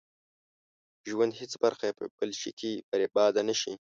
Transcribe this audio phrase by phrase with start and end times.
[1.09, 3.73] ژوند هېڅ برخه يې په بل شي کې برباده نه شي.